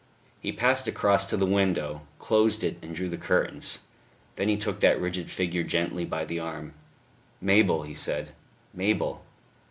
He 0.39 0.51
passed 0.51 0.87
across 0.87 1.27
to 1.27 1.37
the 1.37 1.45
window, 1.45 2.01
closed 2.17 2.63
it 2.63 2.77
and 2.81 2.95
drew 2.95 3.07
the 3.07 3.17
curtains. 3.19 3.81
Then 4.35 4.47
he 4.49 4.57
took 4.57 4.79
that 4.79 4.99
rigid 4.99 5.29
figure 5.29 5.61
gently 5.61 6.05
by 6.05 6.25
the 6.25 6.39
arm. 6.39 6.73
"Mabel," 7.39 7.83
he 7.83 7.93
said, 7.93 8.31
"Mabel." 8.73 9.21